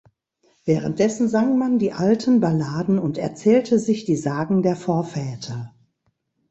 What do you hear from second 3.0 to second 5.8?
erzählte sich die Sagen der Vorväter.